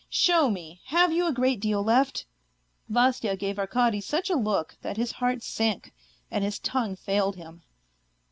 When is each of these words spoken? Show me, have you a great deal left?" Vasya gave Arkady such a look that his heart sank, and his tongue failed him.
Show 0.09 0.49
me, 0.49 0.81
have 0.85 1.13
you 1.13 1.27
a 1.27 1.31
great 1.31 1.59
deal 1.59 1.83
left?" 1.83 2.25
Vasya 2.89 3.35
gave 3.37 3.59
Arkady 3.59 4.01
such 4.01 4.31
a 4.31 4.35
look 4.35 4.75
that 4.81 4.97
his 4.97 5.11
heart 5.11 5.43
sank, 5.43 5.93
and 6.31 6.43
his 6.43 6.57
tongue 6.57 6.95
failed 6.95 7.35
him. 7.35 7.61